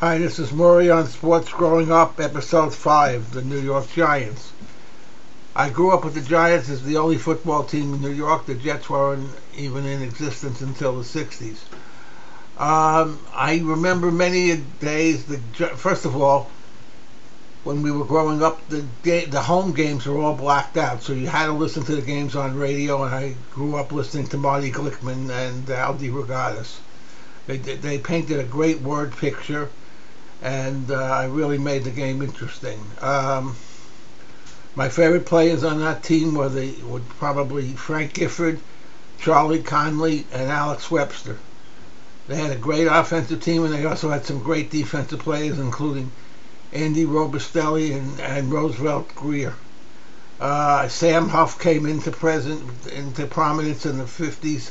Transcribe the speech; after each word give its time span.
Hi, 0.00 0.18
this 0.18 0.38
is 0.38 0.52
Murray 0.52 0.90
on 0.90 1.08
Sports 1.08 1.52
Growing 1.52 1.90
Up, 1.90 2.20
Episode 2.20 2.72
5, 2.72 3.32
the 3.32 3.42
New 3.42 3.58
York 3.58 3.90
Giants. 3.90 4.52
I 5.56 5.70
grew 5.70 5.90
up 5.90 6.04
with 6.04 6.14
the 6.14 6.20
Giants 6.20 6.68
as 6.68 6.84
the 6.84 6.98
only 6.98 7.18
football 7.18 7.64
team 7.64 7.94
in 7.94 8.00
New 8.00 8.12
York. 8.12 8.46
The 8.46 8.54
Jets 8.54 8.88
weren't 8.88 9.28
even 9.56 9.84
in 9.84 10.00
existence 10.00 10.60
until 10.60 10.96
the 10.96 11.02
60s. 11.02 11.56
Um, 12.58 13.18
I 13.34 13.60
remember 13.64 14.12
many 14.12 14.54
days, 14.78 15.24
the 15.24 15.38
first 15.74 16.04
of 16.04 16.14
all, 16.14 16.48
when 17.64 17.82
we 17.82 17.90
were 17.90 18.04
growing 18.04 18.40
up, 18.40 18.60
the 18.68 18.84
the 19.02 19.42
home 19.42 19.72
games 19.72 20.06
were 20.06 20.18
all 20.18 20.36
blacked 20.36 20.76
out, 20.76 21.02
so 21.02 21.12
you 21.12 21.26
had 21.26 21.46
to 21.46 21.52
listen 21.52 21.82
to 21.86 21.96
the 21.96 22.02
games 22.02 22.36
on 22.36 22.56
radio. 22.56 23.02
And 23.02 23.12
I 23.12 23.34
grew 23.50 23.74
up 23.74 23.90
listening 23.90 24.28
to 24.28 24.36
Marty 24.36 24.70
Glickman 24.70 25.28
and 25.28 25.68
Al 25.68 25.94
DeRogatis. 25.96 26.76
They 27.48 27.56
they 27.56 27.98
painted 27.98 28.38
a 28.38 28.44
great 28.44 28.80
word 28.80 29.16
picture, 29.16 29.70
and 30.42 30.90
uh, 30.90 30.94
I 30.94 31.26
really 31.26 31.58
made 31.58 31.84
the 31.84 31.90
game 31.90 32.22
interesting. 32.22 32.80
Um, 33.00 33.56
my 34.74 34.88
favorite 34.88 35.26
players 35.26 35.64
on 35.64 35.80
that 35.80 36.02
team 36.02 36.34
were 36.34 36.48
the 36.48 36.74
were 36.82 37.00
probably 37.18 37.72
Frank 37.72 38.14
Gifford, 38.14 38.60
Charlie 39.20 39.62
Conerly, 39.62 40.24
and 40.32 40.50
Alex 40.50 40.90
Webster. 40.90 41.38
They 42.28 42.36
had 42.36 42.52
a 42.52 42.56
great 42.56 42.86
offensive 42.86 43.42
team, 43.42 43.64
and 43.64 43.74
they 43.74 43.84
also 43.84 44.10
had 44.10 44.26
some 44.26 44.42
great 44.42 44.70
defensive 44.70 45.20
players, 45.20 45.58
including 45.58 46.12
Andy 46.72 47.04
Robustelli 47.06 47.96
and, 47.96 48.20
and 48.20 48.52
Roosevelt 48.52 49.14
Grier. 49.14 49.54
Uh, 50.38 50.86
Sam 50.86 51.30
Huff 51.30 51.58
came 51.58 51.86
into 51.86 52.12
present 52.12 52.86
into 52.86 53.26
prominence 53.26 53.84
in 53.84 53.98
the 53.98 54.04
50s 54.04 54.70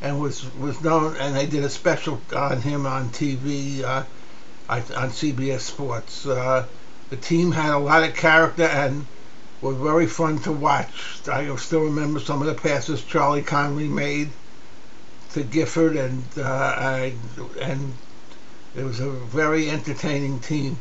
and 0.00 0.20
was 0.20 0.46
was 0.54 0.80
known, 0.80 1.16
and 1.16 1.36
they 1.36 1.46
did 1.46 1.64
a 1.64 1.68
special 1.68 2.20
on 2.34 2.62
him 2.62 2.86
on 2.86 3.10
TV 3.10 3.82
uh, 3.84 4.04
on 4.80 5.10
CBS 5.10 5.60
Sports. 5.60 6.26
Uh, 6.26 6.66
the 7.10 7.16
team 7.16 7.52
had 7.52 7.74
a 7.74 7.78
lot 7.78 8.02
of 8.02 8.14
character 8.14 8.64
and 8.64 9.06
were 9.60 9.74
very 9.74 10.06
fun 10.06 10.38
to 10.40 10.52
watch. 10.52 11.20
I 11.28 11.54
still 11.56 11.84
remember 11.84 12.20
some 12.20 12.40
of 12.40 12.46
the 12.46 12.54
passes 12.54 13.02
Charlie 13.02 13.42
Conerly 13.42 13.88
made 13.88 14.30
to 15.32 15.42
Gifford, 15.42 15.96
and 15.96 16.24
uh, 16.36 16.42
I, 16.42 17.14
and 17.60 17.94
it 18.74 18.84
was 18.84 19.00
a 19.00 19.10
very 19.10 19.70
entertaining 19.70 20.40
team. 20.40 20.76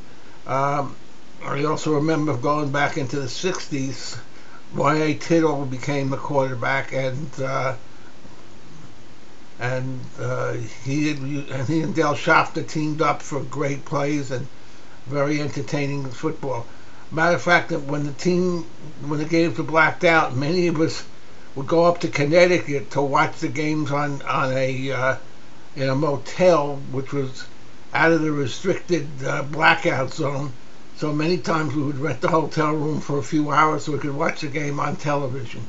Um, 0.47 0.95
I 1.43 1.63
also 1.63 1.95
remember 1.95 2.35
going 2.35 2.71
back 2.71 2.97
into 2.97 3.19
the 3.19 3.27
60s, 3.27 4.17
Y.A. 4.75 5.15
Tittle 5.15 5.65
became 5.65 6.09
the 6.09 6.17
quarterback, 6.17 6.93
and 6.93 7.29
uh, 7.39 7.75
and 9.61 9.99
uh, 10.19 10.53
he 10.83 11.11
and 11.11 11.67
he 11.67 11.81
and 11.81 11.93
Del 11.95 12.15
Shofner 12.15 12.67
teamed 12.67 12.99
up 12.99 13.21
for 13.21 13.41
great 13.41 13.85
plays 13.85 14.31
and 14.31 14.47
very 15.05 15.39
entertaining 15.39 16.09
football. 16.09 16.65
Matter 17.11 17.35
of 17.35 17.43
fact, 17.43 17.69
that 17.69 17.83
when 17.83 18.05
the 18.05 18.13
team 18.13 18.63
when 19.05 19.19
the 19.19 19.25
games 19.25 19.59
were 19.59 19.63
blacked 19.63 20.03
out, 20.03 20.35
many 20.35 20.67
of 20.67 20.81
us 20.81 21.03
would 21.53 21.67
go 21.67 21.85
up 21.85 21.99
to 21.99 22.07
Connecticut 22.07 22.89
to 22.91 23.01
watch 23.03 23.37
the 23.37 23.49
games 23.49 23.91
on 23.91 24.23
on 24.23 24.51
a 24.51 24.91
uh, 24.91 25.17
in 25.75 25.89
a 25.89 25.95
motel, 25.95 26.77
which 26.91 27.13
was 27.13 27.45
out 27.93 28.11
of 28.11 28.21
the 28.21 28.31
restricted 28.31 29.07
uh, 29.23 29.43
blackout 29.43 30.11
zone. 30.11 30.51
So 30.97 31.13
many 31.13 31.37
times 31.37 31.75
we 31.75 31.83
would 31.83 31.99
rent 31.99 32.21
the 32.21 32.29
hotel 32.29 32.73
room 32.73 32.99
for 32.99 33.19
a 33.19 33.23
few 33.23 33.51
hours 33.51 33.83
so 33.83 33.91
we 33.91 33.99
could 33.99 34.15
watch 34.15 34.41
the 34.41 34.47
game 34.47 34.79
on 34.79 34.95
television. 34.95 35.65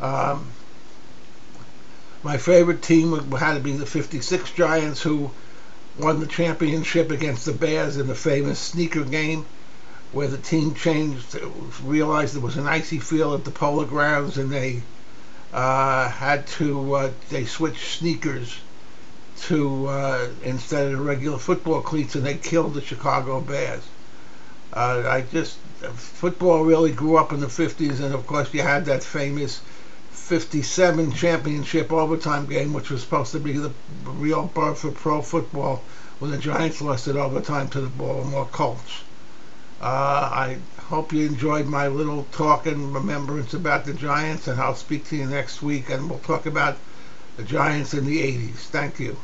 Um, 0.00 0.48
my 2.22 2.36
favorite 2.36 2.82
team 2.82 3.12
had 3.32 3.54
to 3.54 3.60
be 3.60 3.72
the 3.72 3.86
56 3.86 4.52
Giants, 4.52 5.02
who 5.02 5.30
won 5.98 6.20
the 6.20 6.26
championship 6.26 7.10
against 7.10 7.44
the 7.44 7.52
Bears 7.52 7.96
in 7.96 8.06
the 8.06 8.14
famous 8.14 8.58
sneaker 8.58 9.04
game, 9.04 9.44
where 10.12 10.28
the 10.28 10.38
team 10.38 10.74
changed, 10.74 11.38
realized 11.84 12.34
there 12.34 12.42
was 12.42 12.56
an 12.56 12.66
icy 12.66 12.98
field 12.98 13.40
at 13.40 13.44
the 13.44 13.50
Polo 13.50 13.84
Grounds, 13.84 14.38
and 14.38 14.50
they 14.50 14.82
uh, 15.52 16.08
had 16.08 16.46
to, 16.46 16.94
uh, 16.94 17.10
they 17.30 17.44
switched 17.44 17.98
sneakers 17.98 18.58
to 19.42 19.86
uh, 19.86 20.28
instead 20.42 20.86
of 20.86 20.98
the 20.98 21.04
regular 21.04 21.38
football 21.38 21.80
cleats, 21.80 22.14
and 22.14 22.24
they 22.24 22.34
killed 22.34 22.74
the 22.74 22.80
Chicago 22.80 23.40
Bears. 23.40 23.82
Uh, 24.72 25.04
I 25.06 25.22
just 25.32 25.56
football 25.94 26.64
really 26.64 26.92
grew 26.92 27.16
up 27.16 27.32
in 27.32 27.40
the 27.40 27.46
50s, 27.46 28.00
and 28.00 28.14
of 28.14 28.26
course 28.26 28.52
you 28.52 28.62
had 28.62 28.86
that 28.86 29.02
famous 29.02 29.60
57 30.26 31.12
championship 31.12 31.92
overtime 31.92 32.46
game, 32.46 32.72
which 32.72 32.90
was 32.90 33.00
supposed 33.00 33.30
to 33.30 33.38
be 33.38 33.52
the 33.52 33.70
real 34.04 34.46
birth 34.46 34.82
of 34.82 34.96
pro 34.96 35.22
football, 35.22 35.80
when 36.18 36.32
the 36.32 36.36
Giants 36.36 36.82
lost 36.82 37.06
it 37.06 37.14
overtime 37.14 37.68
to 37.68 37.80
the 37.80 37.86
Baltimore 37.86 38.48
Colts. 38.50 39.02
Uh, 39.80 39.84
I 39.86 40.58
hope 40.88 41.12
you 41.12 41.26
enjoyed 41.26 41.66
my 41.66 41.86
little 41.86 42.26
talk 42.32 42.66
and 42.66 42.92
remembrance 42.92 43.54
about 43.54 43.84
the 43.84 43.94
Giants, 43.94 44.48
and 44.48 44.60
I'll 44.60 44.74
speak 44.74 45.06
to 45.10 45.16
you 45.16 45.26
next 45.26 45.62
week, 45.62 45.90
and 45.90 46.10
we'll 46.10 46.18
talk 46.18 46.44
about 46.44 46.76
the 47.36 47.44
Giants 47.44 47.94
in 47.94 48.04
the 48.04 48.20
80s. 48.20 48.56
Thank 48.56 48.98
you. 48.98 49.16